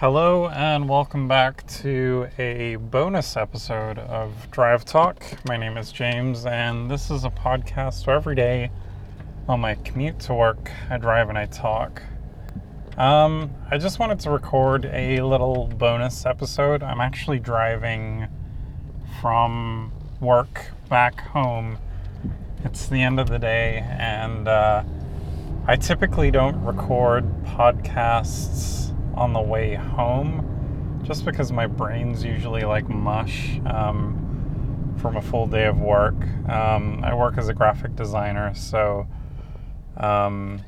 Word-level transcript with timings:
Hello, 0.00 0.48
and 0.48 0.88
welcome 0.88 1.28
back 1.28 1.66
to 1.66 2.26
a 2.38 2.76
bonus 2.76 3.36
episode 3.36 3.98
of 3.98 4.50
Drive 4.50 4.82
Talk. 4.86 5.22
My 5.46 5.58
name 5.58 5.76
is 5.76 5.92
James, 5.92 6.46
and 6.46 6.90
this 6.90 7.10
is 7.10 7.26
a 7.26 7.28
podcast 7.28 8.06
where 8.06 8.16
every 8.16 8.34
day 8.34 8.70
on 9.46 9.60
my 9.60 9.74
commute 9.74 10.18
to 10.20 10.32
work, 10.32 10.70
I 10.88 10.96
drive 10.96 11.28
and 11.28 11.36
I 11.36 11.44
talk. 11.44 12.02
Um, 12.96 13.50
I 13.70 13.76
just 13.76 13.98
wanted 13.98 14.20
to 14.20 14.30
record 14.30 14.86
a 14.86 15.20
little 15.20 15.66
bonus 15.66 16.24
episode. 16.24 16.82
I'm 16.82 17.02
actually 17.02 17.38
driving 17.38 18.26
from 19.20 19.92
work 20.18 20.70
back 20.88 21.20
home. 21.20 21.76
It's 22.64 22.86
the 22.86 23.02
end 23.02 23.20
of 23.20 23.28
the 23.28 23.38
day, 23.38 23.84
and 23.86 24.48
uh, 24.48 24.82
I 25.66 25.76
typically 25.76 26.30
don't 26.30 26.64
record 26.64 27.26
podcasts 27.44 28.89
on 29.14 29.32
the 29.32 29.40
way 29.40 29.74
home 29.74 31.00
just 31.02 31.24
because 31.24 31.50
my 31.50 31.66
brain's 31.66 32.24
usually 32.24 32.62
like 32.62 32.88
mush 32.88 33.58
um, 33.66 34.94
from 35.00 35.16
a 35.16 35.22
full 35.22 35.46
day 35.46 35.66
of 35.66 35.78
work. 35.78 36.14
Um, 36.48 37.02
I 37.02 37.14
work 37.14 37.38
as 37.38 37.48
a 37.48 37.54
graphic 37.54 37.96
designer, 37.96 38.54
so 38.54 39.06
um, 39.96 40.60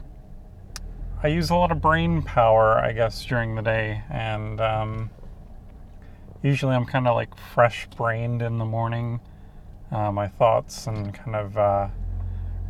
I 1.22 1.28
use 1.28 1.50
a 1.50 1.54
lot 1.54 1.70
of 1.70 1.80
brain 1.80 2.22
power, 2.22 2.78
I 2.78 2.92
guess, 2.92 3.24
during 3.24 3.54
the 3.54 3.62
day, 3.62 4.02
and 4.10 4.60
um, 4.60 5.10
usually 6.42 6.74
I'm 6.74 6.86
kind 6.86 7.06
of 7.06 7.14
like 7.14 7.36
fresh 7.36 7.86
brained 7.96 8.42
in 8.42 8.58
the 8.58 8.64
morning. 8.64 9.20
Uh, 9.90 10.10
my 10.10 10.26
thoughts 10.26 10.86
and 10.86 11.12
kind 11.12 11.36
of 11.36 11.58
uh, 11.58 11.88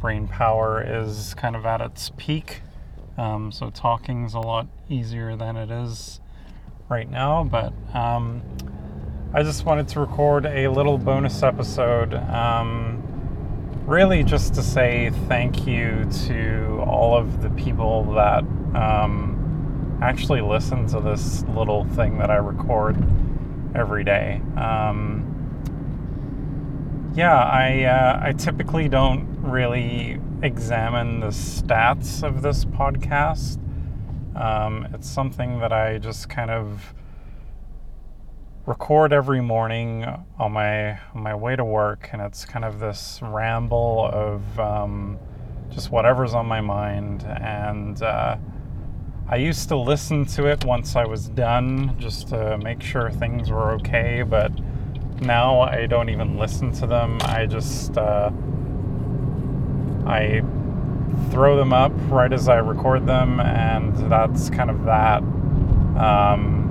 brain 0.00 0.26
power 0.26 0.82
is 0.84 1.34
kind 1.34 1.54
of 1.54 1.64
at 1.64 1.80
its 1.80 2.10
peak. 2.16 2.62
Um, 3.18 3.52
so 3.52 3.70
talking's 3.70 4.34
a 4.34 4.40
lot 4.40 4.66
easier 4.88 5.36
than 5.36 5.56
it 5.56 5.70
is 5.70 6.20
right 6.88 7.10
now. 7.10 7.44
But 7.44 7.72
um, 7.94 8.42
I 9.34 9.42
just 9.42 9.64
wanted 9.64 9.88
to 9.88 10.00
record 10.00 10.46
a 10.46 10.68
little 10.68 10.98
bonus 10.98 11.42
episode, 11.42 12.14
um, 12.14 13.02
really 13.86 14.22
just 14.22 14.54
to 14.54 14.62
say 14.62 15.10
thank 15.28 15.66
you 15.66 16.06
to 16.26 16.82
all 16.86 17.16
of 17.16 17.42
the 17.42 17.50
people 17.50 18.12
that 18.14 18.44
um, 18.74 19.98
actually 20.02 20.40
listen 20.40 20.86
to 20.88 21.00
this 21.00 21.42
little 21.54 21.84
thing 21.84 22.18
that 22.18 22.30
I 22.30 22.36
record 22.36 22.96
every 23.74 24.04
day. 24.04 24.40
Um, 24.56 25.28
yeah, 27.14 27.36
I 27.36 27.84
uh, 27.84 28.20
I 28.22 28.32
typically 28.32 28.88
don't 28.88 29.26
really 29.42 30.18
examine 30.42 31.20
the 31.20 31.28
stats 31.28 32.22
of 32.22 32.42
this 32.42 32.64
podcast. 32.64 33.58
Um, 34.34 34.88
it's 34.92 35.08
something 35.08 35.60
that 35.60 35.72
I 35.72 35.98
just 35.98 36.28
kind 36.28 36.50
of 36.50 36.94
record 38.66 39.12
every 39.12 39.40
morning 39.40 40.04
on 40.38 40.52
my 40.52 40.92
on 41.14 41.22
my 41.22 41.34
way 41.34 41.54
to 41.54 41.64
work, 41.64 42.10
and 42.12 42.20
it's 42.20 42.44
kind 42.44 42.64
of 42.64 42.80
this 42.80 43.20
ramble 43.22 44.10
of 44.12 44.58
um, 44.58 45.18
just 45.70 45.90
whatever's 45.90 46.34
on 46.34 46.46
my 46.46 46.60
mind. 46.60 47.24
And 47.24 48.02
uh, 48.02 48.36
I 49.28 49.36
used 49.36 49.68
to 49.68 49.76
listen 49.76 50.26
to 50.26 50.46
it 50.46 50.64
once 50.64 50.96
I 50.96 51.04
was 51.04 51.28
done, 51.28 51.96
just 51.98 52.28
to 52.28 52.58
make 52.58 52.82
sure 52.82 53.10
things 53.10 53.50
were 53.50 53.72
okay. 53.74 54.22
But 54.22 54.52
now 55.20 55.60
I 55.60 55.86
don't 55.86 56.08
even 56.08 56.36
listen 56.36 56.72
to 56.72 56.86
them. 56.86 57.18
I 57.22 57.46
just 57.46 57.96
uh, 57.96 58.30
I 60.06 60.42
throw 61.30 61.56
them 61.56 61.72
up 61.72 61.92
right 62.08 62.32
as 62.32 62.48
I 62.48 62.58
record 62.58 63.06
them, 63.06 63.40
and 63.40 63.96
that's 64.10 64.50
kind 64.50 64.70
of 64.70 64.84
that. 64.84 65.22
Um, 65.98 66.62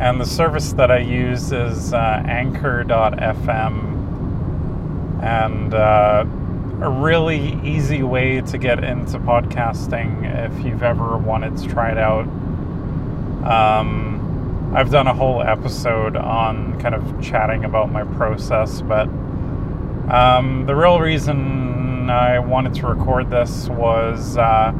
and 0.00 0.20
the 0.20 0.26
service 0.26 0.72
that 0.74 0.90
I 0.90 0.98
use 0.98 1.50
is 1.52 1.92
uh, 1.92 2.22
anchor.fm, 2.26 3.94
and 5.22 5.74
uh, 5.74 6.24
a 6.80 6.90
really 6.90 7.60
easy 7.64 8.04
way 8.04 8.40
to 8.40 8.58
get 8.58 8.84
into 8.84 9.18
podcasting 9.18 10.24
if 10.46 10.64
you've 10.64 10.84
ever 10.84 11.18
wanted 11.18 11.56
to 11.56 11.66
try 11.66 11.90
it 11.90 11.98
out. 11.98 12.26
Um, 13.44 14.72
I've 14.74 14.90
done 14.90 15.08
a 15.08 15.14
whole 15.14 15.42
episode 15.42 16.16
on 16.16 16.78
kind 16.80 16.94
of 16.94 17.22
chatting 17.22 17.64
about 17.64 17.90
my 17.90 18.04
process, 18.04 18.80
but 18.80 19.08
um, 20.08 20.64
the 20.66 20.76
real 20.76 21.00
reason 21.00 21.67
I 22.10 22.38
wanted 22.38 22.74
to 22.74 22.86
record 22.86 23.30
this 23.30 23.68
was 23.68 24.36
uh, 24.36 24.72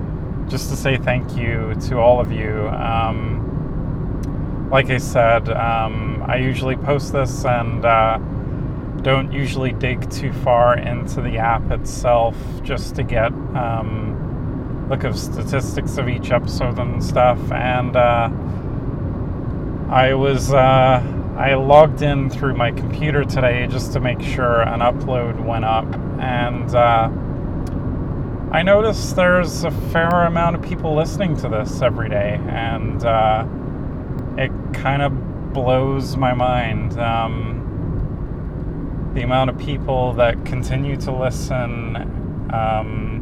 just 0.49 0.71
to 0.71 0.77
say 0.77 0.97
thank 0.97 1.37
you 1.37 1.75
to 1.89 1.99
all 1.99 2.21
of 2.21 2.33
you. 2.33 2.69
Um, 2.69 4.69
like 4.71 4.91
I 4.91 4.99
said, 4.99 5.49
um, 5.51 6.23
I 6.27 6.37
usually 6.37 6.77
post 6.77 7.13
this 7.13 7.45
and 7.45 7.85
uh, 7.85 8.19
don't 9.03 9.33
usually 9.33 9.73
dig 9.73 10.11
too 10.11 10.33
far 10.33 10.77
into 10.77 11.21
the 11.21 11.39
app 11.39 11.71
itself 11.71 12.37
just 12.63 12.97
to 12.97 13.03
get 13.03 13.33
um, 13.33 14.87
look 14.89 15.05
of 15.05 15.19
statistics 15.19 15.99
of 15.99 16.09
each 16.09 16.31
episode 16.31 16.79
and 16.79 17.03
stuff. 17.03 17.39
And 17.53 17.97
uh, 17.97 18.31
I 19.91 20.15
was 20.15 20.53
uh, 20.53 21.03
I 21.39 21.55
logged 21.55 22.03
in 22.03 22.31
through 22.31 22.55
my 22.57 22.73
computer 22.73 23.23
today 23.23 23.69
just 23.69 23.93
to 23.93 24.01
make 24.01 24.21
sure 24.21 24.63
an 24.63 24.81
upload 24.81 25.39
went 25.45 25.65
up, 25.65 25.87
and 26.19 26.75
uh, 26.75 27.09
I 28.51 28.63
noticed 28.63 29.15
there's 29.15 29.63
a 29.63 29.71
fair 29.71 30.09
amount 30.09 30.57
of 30.57 30.63
people 30.63 30.97
listening 30.97 31.37
to 31.37 31.49
this 31.49 31.81
every 31.81 32.09
day, 32.09 32.41
and 32.49 33.05
uh, 33.05 33.47
it 34.37 34.51
kind 34.73 35.01
of 35.01 35.53
blows 35.53 36.17
my 36.17 36.35
mind. 36.35 36.99
Um, 36.99 37.55
the 39.15 39.23
amount 39.23 39.51
of 39.51 39.59
people 39.59 40.15
that 40.15 40.45
continue 40.45 40.97
to 40.97 41.13
listen. 41.13 41.97
Um, 42.53 43.15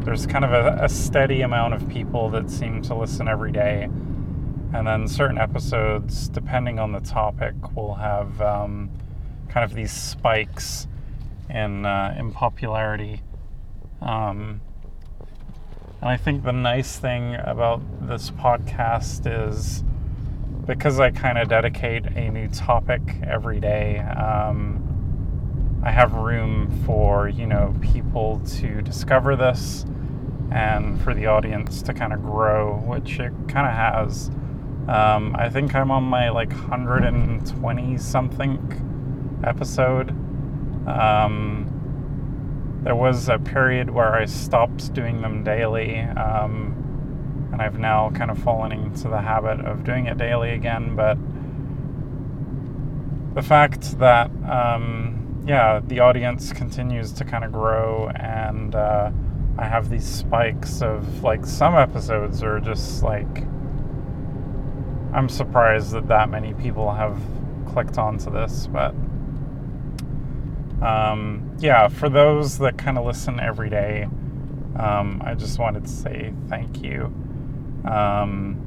there's 0.00 0.26
kind 0.26 0.44
of 0.44 0.50
a, 0.52 0.84
a 0.84 0.88
steady 0.88 1.42
amount 1.42 1.74
of 1.74 1.88
people 1.88 2.28
that 2.30 2.50
seem 2.50 2.82
to 2.82 2.94
listen 2.96 3.28
every 3.28 3.52
day 3.52 3.88
and 4.74 4.86
then 4.86 5.06
certain 5.06 5.38
episodes, 5.38 6.28
depending 6.28 6.78
on 6.78 6.92
the 6.92 7.00
topic, 7.00 7.54
will 7.76 7.94
have 7.94 8.40
um, 8.40 8.90
kind 9.48 9.64
of 9.64 9.74
these 9.74 9.92
spikes 9.92 10.86
in 11.50 11.84
uh, 11.84 12.14
in 12.18 12.32
popularity. 12.32 13.20
Um, 14.00 14.60
and 16.00 16.10
I 16.10 16.16
think 16.16 16.42
the 16.42 16.52
nice 16.52 16.98
thing 16.98 17.36
about 17.36 17.80
this 18.08 18.30
podcast 18.30 19.48
is 19.48 19.84
because 20.66 20.98
I 20.98 21.10
kind 21.10 21.38
of 21.38 21.48
dedicate 21.48 22.06
a 22.06 22.30
new 22.30 22.48
topic 22.48 23.02
every 23.22 23.60
day. 23.60 23.98
Um, 23.98 25.80
I 25.84 25.90
have 25.90 26.14
room 26.14 26.82
for 26.86 27.28
you 27.28 27.46
know 27.46 27.74
people 27.80 28.40
to 28.58 28.80
discover 28.82 29.36
this 29.36 29.84
and 30.50 31.00
for 31.02 31.14
the 31.14 31.26
audience 31.26 31.82
to 31.82 31.94
kind 31.94 32.12
of 32.12 32.22
grow, 32.22 32.76
which 32.86 33.18
it 33.18 33.32
kind 33.48 33.66
of 33.66 33.74
has. 33.74 34.30
Um, 34.88 35.36
I 35.38 35.48
think 35.48 35.74
I'm 35.74 35.90
on 35.90 36.02
my 36.02 36.30
like 36.30 36.50
120 36.50 37.96
something 37.98 39.40
episode. 39.44 40.10
Um, 40.88 42.80
there 42.82 42.96
was 42.96 43.28
a 43.28 43.38
period 43.38 43.90
where 43.90 44.12
I 44.14 44.24
stopped 44.24 44.92
doing 44.92 45.22
them 45.22 45.44
daily, 45.44 46.00
um, 46.00 47.50
and 47.52 47.62
I've 47.62 47.78
now 47.78 48.10
kind 48.10 48.30
of 48.30 48.38
fallen 48.38 48.72
into 48.72 49.08
the 49.08 49.20
habit 49.20 49.64
of 49.64 49.84
doing 49.84 50.06
it 50.06 50.18
daily 50.18 50.50
again. 50.50 50.96
But 50.96 51.16
the 53.34 53.42
fact 53.42 53.98
that, 54.00 54.30
um, 54.48 55.44
yeah, 55.46 55.80
the 55.86 56.00
audience 56.00 56.52
continues 56.52 57.12
to 57.12 57.24
kind 57.24 57.44
of 57.44 57.52
grow, 57.52 58.10
and 58.16 58.74
uh, 58.74 59.12
I 59.58 59.64
have 59.64 59.88
these 59.88 60.04
spikes 60.04 60.82
of 60.82 61.22
like 61.22 61.46
some 61.46 61.76
episodes 61.76 62.42
are 62.42 62.58
just 62.58 63.04
like 63.04 63.44
I'm 65.12 65.28
surprised 65.28 65.92
that 65.92 66.08
that 66.08 66.30
many 66.30 66.54
people 66.54 66.92
have 66.92 67.20
clicked 67.66 67.98
onto 67.98 68.30
this, 68.30 68.66
but 68.66 68.94
um, 70.82 71.54
yeah, 71.58 71.88
for 71.88 72.08
those 72.08 72.58
that 72.58 72.78
kind 72.78 72.98
of 72.98 73.04
listen 73.04 73.38
every 73.38 73.70
day, 73.70 74.08
um, 74.76 75.22
I 75.24 75.34
just 75.34 75.58
wanted 75.58 75.84
to 75.84 75.90
say 75.90 76.32
thank 76.48 76.82
you. 76.82 77.12
Um, 77.84 78.58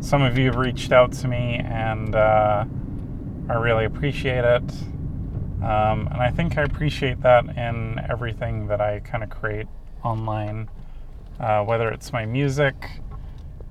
some 0.00 0.22
of 0.22 0.38
you 0.38 0.46
have 0.46 0.56
reached 0.56 0.92
out 0.92 1.12
to 1.12 1.28
me, 1.28 1.60
and 1.64 2.14
uh, 2.14 2.64
I 3.48 3.54
really 3.54 3.84
appreciate 3.84 4.44
it. 4.44 4.72
Um, 5.62 6.06
and 6.06 6.22
I 6.22 6.30
think 6.30 6.56
I 6.56 6.62
appreciate 6.62 7.20
that 7.22 7.44
in 7.56 8.00
everything 8.08 8.68
that 8.68 8.80
I 8.80 9.00
kind 9.00 9.24
of 9.24 9.30
create 9.30 9.66
online, 10.04 10.70
uh, 11.40 11.64
whether 11.64 11.88
it's 11.88 12.12
my 12.12 12.24
music. 12.24 12.74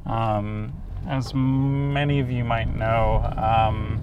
Um, 0.06 0.74
as 1.08 1.34
many 1.34 2.20
of 2.20 2.30
you 2.30 2.44
might 2.44 2.76
know, 2.76 3.22
um, 3.38 4.02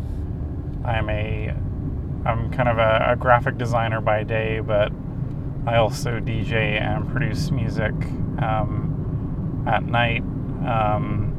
I'm 0.85 1.09
a 1.11 1.55
I'm 2.27 2.51
kind 2.51 2.71
of 2.71 2.79
a, 2.79 3.12
a, 3.12 3.17
graphic 3.17 3.59
designer 3.59 4.01
by 4.01 4.23
day, 4.23 4.61
but 4.61 4.91
I 5.67 5.77
also 5.77 6.21
DJ 6.21 6.81
and 6.81 7.06
produce 7.11 7.51
music 7.51 7.93
um, 8.41 9.62
at 9.67 9.83
night. 9.85 10.23
Um, 10.67 11.35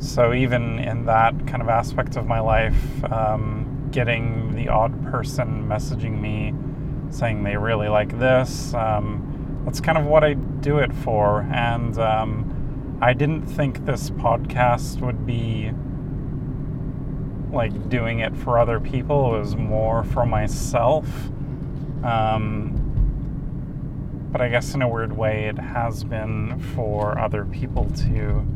so 0.00 0.34
even 0.34 0.80
in 0.80 1.06
that 1.06 1.46
kind 1.46 1.62
of 1.62 1.68
aspect 1.68 2.16
of 2.16 2.26
my 2.26 2.40
life, 2.40 3.04
um, 3.12 3.88
getting 3.92 4.56
the 4.56 4.68
odd 4.68 5.04
person 5.04 5.68
messaging 5.68 6.20
me 6.20 6.52
saying 7.10 7.44
they 7.44 7.56
really 7.56 7.88
like 7.88 8.18
this, 8.18 8.74
um, 8.74 9.62
that's 9.64 9.80
kind 9.80 9.96
of 9.96 10.06
what 10.06 10.24
I 10.24 10.34
do 10.34 10.78
it 10.78 10.92
for. 10.92 11.42
And 11.52 11.96
um, 11.98 12.51
I 13.02 13.14
didn't 13.14 13.44
think 13.46 13.84
this 13.84 14.10
podcast 14.10 15.00
would 15.00 15.26
be 15.26 15.72
like 17.50 17.88
doing 17.88 18.20
it 18.20 18.36
for 18.36 18.60
other 18.60 18.78
people. 18.78 19.34
It 19.34 19.40
was 19.40 19.56
more 19.56 20.04
for 20.04 20.24
myself. 20.24 21.08
Um, 22.04 22.78
but 24.30 24.40
I 24.40 24.48
guess 24.48 24.74
in 24.74 24.82
a 24.82 24.88
weird 24.88 25.16
way, 25.16 25.46
it 25.46 25.58
has 25.58 26.04
been 26.04 26.60
for 26.76 27.18
other 27.18 27.44
people 27.44 27.90
too. 27.90 28.46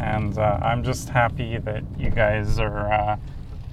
And 0.00 0.36
uh, 0.38 0.58
I'm 0.60 0.82
just 0.82 1.08
happy 1.08 1.58
that 1.58 1.84
you 1.96 2.10
guys 2.10 2.58
are 2.58 2.92
uh, 2.92 3.16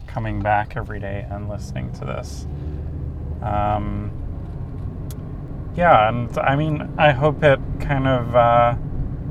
coming 0.05 0.39
back 0.39 0.77
every 0.77 0.99
day 0.99 1.25
and 1.31 1.49
listening 1.49 1.91
to 1.93 2.05
this. 2.05 2.45
Um, 3.41 4.11
yeah, 5.75 6.09
and 6.09 6.37
I 6.37 6.55
mean, 6.55 6.93
I 6.99 7.11
hope 7.11 7.41
it 7.41 7.59
kind 7.79 8.07
of 8.07 8.35
uh, 8.35 8.75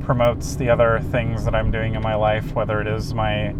promotes 0.02 0.56
the 0.56 0.68
other 0.68 1.00
things 1.10 1.44
that 1.44 1.54
I'm 1.54 1.70
doing 1.70 1.94
in 1.94 2.02
my 2.02 2.14
life, 2.14 2.54
whether 2.54 2.80
it 2.80 2.86
is 2.86 3.14
my 3.14 3.54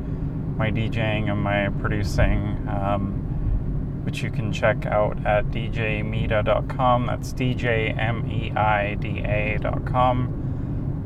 my 0.60 0.70
DJing 0.70 1.31
and 1.31 1.40
my 1.42 1.70
producing, 1.81 2.69
um, 2.69 4.02
which 4.04 4.22
you 4.22 4.31
can 4.31 4.52
check 4.52 4.84
out 4.84 5.16
at 5.25 5.46
djmeida.com. 5.46 7.06
That's 7.06 7.32
djmeida.com. 7.32 7.96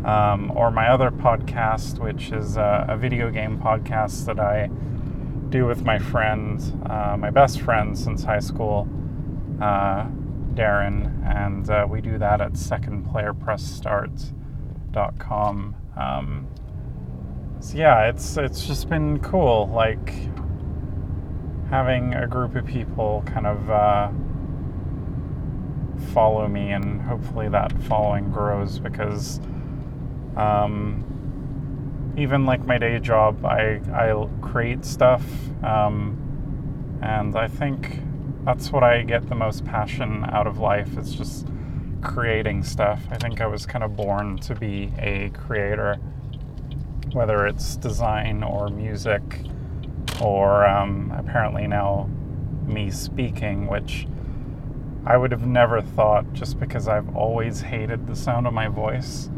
Um, 0.04 0.50
or 0.54 0.70
my 0.70 0.88
other 0.88 1.10
podcast, 1.10 1.98
which 1.98 2.31
is 2.32 2.56
a, 2.58 2.84
a, 2.90 2.96
video 2.98 3.31
game 3.31 3.58
podcast 3.58 4.26
that 4.26 4.38
I 4.38 4.69
do 5.48 5.64
with 5.64 5.82
my 5.82 5.98
friend, 5.98 6.60
uh, 6.90 7.16
my 7.16 7.31
best 7.31 7.62
friend 7.62 7.96
since 7.96 8.22
high 8.22 8.40
school, 8.40 8.86
uh, 9.62 10.06
Darren, 10.52 11.25
and 11.25 11.70
uh, 11.70 11.86
we 11.88 12.02
do 12.02 12.19
that 12.19 12.42
at 12.42 12.52
secondplayerpressstart.com. 14.94 15.76
Um, 15.96 16.49
so 17.61 17.76
yeah, 17.76 18.08
it's 18.08 18.37
it's 18.37 18.67
just 18.67 18.88
been 18.88 19.20
cool, 19.20 19.69
like 19.69 20.12
having 21.70 22.14
a 22.14 22.26
group 22.26 22.56
of 22.56 22.67
people 22.67 23.23
kind 23.26 23.46
of 23.46 23.70
uh, 23.70 24.11
follow 26.12 26.46
me, 26.46 26.73
and 26.73 27.00
hopefully 27.00 27.49
that 27.49 27.73
following 27.85 28.31
grows 28.31 28.79
because 28.79 29.41
um, 30.37 32.12
even 32.19 32.44
like 32.44 32.67
my 32.67 32.79
day 32.79 32.99
job, 32.99 33.44
I 33.44 33.81
I 33.93 34.29
create 34.43 34.85
stuff, 34.85 35.25
um, 35.62 36.99
and 37.02 37.37
I 37.37 37.49
think 37.49 38.00
that's 38.44 38.70
what 38.70 38.82
I 38.82 39.02
get 39.02 39.29
the 39.29 39.35
most 39.35 39.64
passion 39.64 40.25
out 40.25 40.46
of 40.46 40.58
life. 40.58 40.99
It's 40.99 41.12
just 41.12 41.49
creating 42.05 42.62
stuff. 42.62 43.03
I 43.11 43.17
think 43.17 43.41
I 43.41 43.47
was 43.47 43.67
kind 43.67 43.83
of 43.83 43.97
born 43.97 44.39
to 44.39 44.55
be 44.55 44.93
a 44.99 45.31
creator 45.31 45.99
whether 47.15 47.47
it's 47.47 47.77
design 47.77 48.43
or 48.43 48.69
music 48.69 49.23
or 50.21 50.67
um, 50.67 51.12
apparently 51.17 51.67
now 51.67 52.09
me 52.67 52.91
speaking, 52.91 53.67
which 53.67 54.06
I 55.06 55.17
would 55.17 55.31
have 55.31 55.47
never 55.47 55.81
thought 55.81 56.33
just 56.33 56.59
because 56.59 56.89
I've 56.89 57.15
always 57.15 57.61
hated 57.61 58.06
the 58.06 58.17
sound 58.17 58.47
of 58.47 58.53
my 58.53 58.69
voice. 58.69 59.29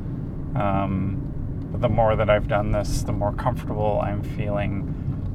Um, 0.54 1.22
but 1.70 1.80
the 1.80 1.88
more 1.88 2.16
that 2.16 2.30
I've 2.30 2.48
done 2.48 2.70
this, 2.70 3.02
the 3.02 3.12
more 3.12 3.32
comfortable 3.32 4.00
I'm 4.02 4.22
feeling 4.22 4.92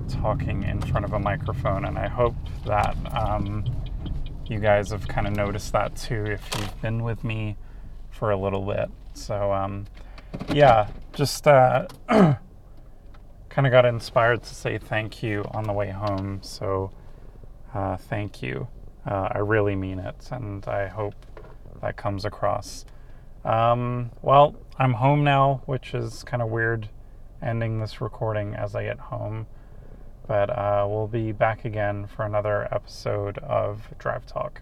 talking 0.09 0.63
in 0.63 0.81
front 0.81 1.05
of 1.05 1.13
a 1.13 1.19
microphone, 1.19 1.85
and 1.85 1.97
I 1.97 2.07
hope 2.07 2.35
that 2.65 2.95
um, 3.13 3.65
you 4.51 4.59
guys 4.59 4.91
have 4.91 5.07
kind 5.07 5.27
of 5.27 5.35
noticed 5.35 5.71
that 5.71 5.95
too 5.95 6.25
if 6.25 6.47
you've 6.57 6.81
been 6.81 7.03
with 7.03 7.23
me 7.23 7.55
for 8.09 8.31
a 8.31 8.37
little 8.37 8.65
bit. 8.65 8.91
So, 9.13 9.53
um, 9.53 9.87
yeah, 10.53 10.89
just 11.13 11.47
uh, 11.47 11.87
kind 12.09 12.37
of 13.57 13.71
got 13.71 13.85
inspired 13.85 14.43
to 14.43 14.53
say 14.53 14.77
thank 14.77 15.23
you 15.23 15.45
on 15.51 15.63
the 15.63 15.73
way 15.73 15.89
home. 15.89 16.39
So, 16.43 16.91
uh, 17.73 17.95
thank 17.95 18.41
you. 18.41 18.67
Uh, 19.09 19.29
I 19.31 19.37
really 19.39 19.75
mean 19.75 19.99
it, 19.99 20.27
and 20.31 20.67
I 20.67 20.87
hope 20.87 21.15
that 21.81 21.95
comes 21.95 22.25
across. 22.25 22.85
Um, 23.45 24.11
well, 24.21 24.55
I'm 24.77 24.93
home 24.93 25.23
now, 25.23 25.63
which 25.65 25.93
is 25.93 26.23
kind 26.23 26.43
of 26.43 26.49
weird 26.49 26.89
ending 27.41 27.79
this 27.79 28.01
recording 28.01 28.53
as 28.53 28.75
I 28.75 28.83
get 28.83 28.99
home. 28.99 29.47
But 30.31 30.49
uh, 30.49 30.87
we'll 30.89 31.09
be 31.09 31.33
back 31.33 31.65
again 31.65 32.07
for 32.07 32.25
another 32.25 32.73
episode 32.73 33.37
of 33.39 33.89
Drive 33.97 34.25
Talk. 34.25 34.61